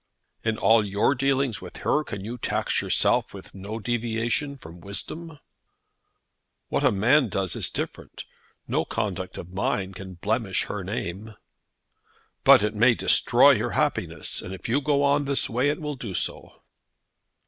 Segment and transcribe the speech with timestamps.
[0.43, 5.37] "In all your dealings with her, can you tax yourself with no deviation from wisdom?"
[6.69, 8.25] "What a man does is different.
[8.67, 11.35] No conduct of mine can blemish her name."
[12.43, 15.79] "But it may destroy her happiness, and if you go on in this way it
[15.79, 16.63] will do so."